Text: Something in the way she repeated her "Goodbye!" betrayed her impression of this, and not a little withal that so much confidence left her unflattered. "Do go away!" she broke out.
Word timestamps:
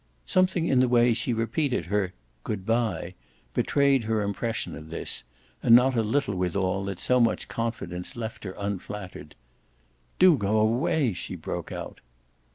Something 0.25 0.65
in 0.65 0.79
the 0.79 0.87
way 0.87 1.13
she 1.13 1.31
repeated 1.31 1.85
her 1.85 2.13
"Goodbye!" 2.43 3.13
betrayed 3.53 4.05
her 4.05 4.23
impression 4.23 4.75
of 4.75 4.89
this, 4.89 5.23
and 5.61 5.75
not 5.75 5.95
a 5.95 6.01
little 6.01 6.33
withal 6.33 6.83
that 6.85 6.99
so 6.99 7.19
much 7.19 7.47
confidence 7.47 8.15
left 8.15 8.43
her 8.43 8.55
unflattered. 8.57 9.35
"Do 10.17 10.37
go 10.37 10.57
away!" 10.57 11.13
she 11.13 11.35
broke 11.35 11.71
out. 11.71 12.01